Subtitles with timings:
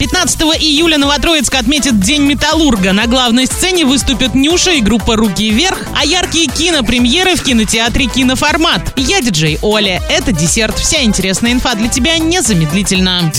[0.00, 2.92] 15 июля Новотроицк отметит День Металлурга.
[2.92, 8.92] На главной сцене выступят Нюша и группа «Руки вверх», а яркие кинопремьеры в кинотеатре «Киноформат».
[8.94, 10.00] Я диджей Оля.
[10.08, 10.78] Это десерт.
[10.78, 13.32] Вся интересная инфа для тебя незамедлительно.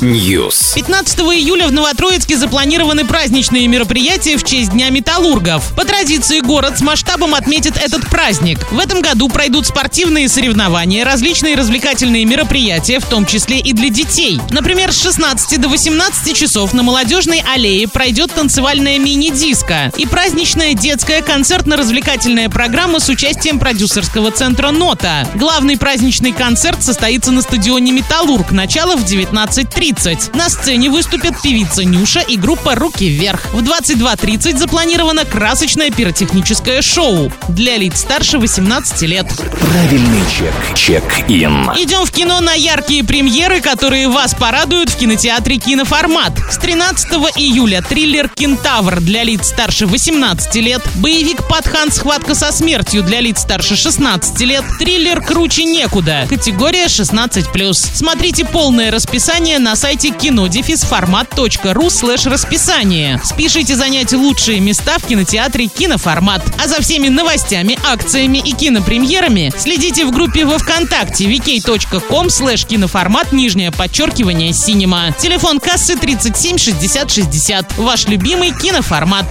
[0.00, 0.74] News.
[0.74, 5.76] 15 июля в Новотроицке запланированы праздничные мероприятия в честь Дня Металлургов.
[5.76, 8.58] По традиции город с масштабом отметит этот праздник.
[8.72, 14.40] В этом году пройдут спортивные соревнования, различные развлекательные мероприятия, в том числе и для детей.
[14.56, 21.20] Например, с 16 до 18 часов на Молодежной аллее пройдет танцевальная мини-диско и праздничная детская
[21.20, 25.28] концертно-развлекательная программа с участием продюсерского центра «Нота».
[25.34, 28.50] Главный праздничный концерт состоится на стадионе «Металлург».
[28.50, 30.34] Начало в 19.30.
[30.34, 33.52] На сцене выступят певица Нюша и группа «Руки вверх».
[33.52, 39.26] В 22.30 запланировано красочное пиротехническое шоу для лиц старше 18 лет.
[39.60, 40.74] Правильный чек.
[40.74, 41.72] Чек-ин.
[41.76, 46.38] Идем в кино на яркие премьеры, которые вас порадуют в кинотеатре «Киноформат».
[46.48, 51.90] С 13 июля триллер «Кентавр» для лиц старше 18 лет, боевик «Патхан.
[51.90, 57.74] Схватка со смертью» для лиц старше 16 лет, триллер «Круче некуда», категория 16+.
[57.74, 63.20] Смотрите полное расписание на сайте кинодефисформат.ру слэш расписание.
[63.24, 66.42] Спешите занять лучшие места в кинотеатре «Киноформат».
[66.62, 73.32] А за всеми новостями, акциями и кинопремьерами следите в группе во Вконтакте vk.com слэш киноформат
[73.32, 75.12] нижнее подчеркивание cinema.
[75.18, 77.78] Телефон кассы 37 60 60.
[77.78, 79.26] Ваш любимый киноформат.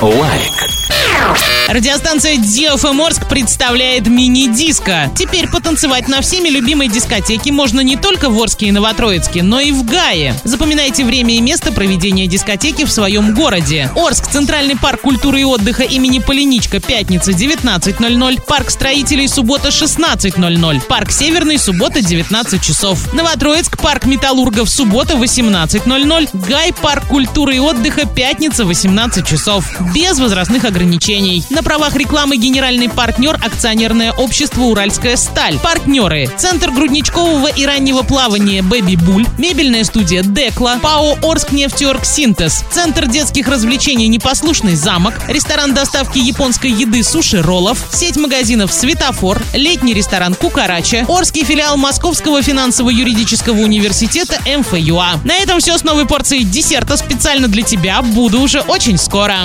[0.00, 1.61] Лайк.
[1.68, 5.10] Радиостанция DFM Орск представляет мини-диско.
[5.16, 9.70] Теперь потанцевать на всеми любимой дискотеке можно не только в Орске и Новотроицке, но и
[9.72, 10.34] в Гае.
[10.44, 13.90] Запоминайте время и место проведения дискотеки в своем городе.
[13.96, 21.10] Орск, Центральный парк культуры и отдыха имени Поляничко, пятница 19.00, парк строителей, суббота 16.00, парк
[21.10, 23.12] Северный, суббота 19 часов.
[23.14, 29.64] Новотроицк, парк металлургов, суббота 18.00, Гай, парк культуры и отдыха, пятница 18 часов.
[29.94, 31.44] Без возрастных ограничений.
[31.62, 35.60] На правах рекламы генеральный партнер акционерное общество «Уральская сталь».
[35.60, 36.28] Партнеры.
[36.36, 43.06] Центр грудничкового и раннего плавания «Бэби Буль», мебельная студия «Декла», ПАО «Орск нефтеорг Синтез», Центр
[43.06, 50.34] детских развлечений «Непослушный замок», ресторан доставки японской еды «Суши Роллов», сеть магазинов «Светофор», летний ресторан
[50.34, 55.20] «Кукарача», Орский филиал Московского финансово-юридического университета МФЮА.
[55.24, 58.02] На этом все с новой порцией десерта специально для тебя.
[58.02, 59.42] Буду уже очень скоро.